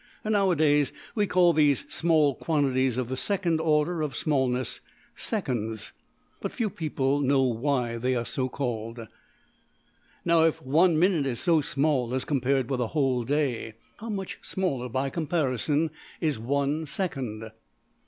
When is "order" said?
3.61-4.01